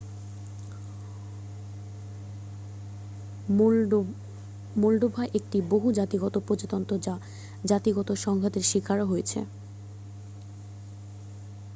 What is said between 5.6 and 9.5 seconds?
বহু-জাতিগত প্রজাতন্ত্র যা জাতিগত সংঘাতের শিকার হয়েছে